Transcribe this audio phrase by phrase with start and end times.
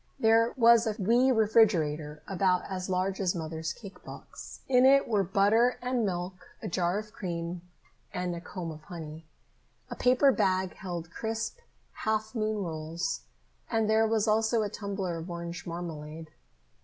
[0.19, 4.61] There was a wee refrigerator about as large as Mother's cake box.
[4.67, 7.61] In it were butter and milk, a jar of cream,
[8.11, 9.25] and a comb of honey.
[9.91, 11.59] A paper bag held crisp
[11.93, 13.21] half moon rolls,
[13.69, 16.31] and there was also a tumbler of orange marmalade.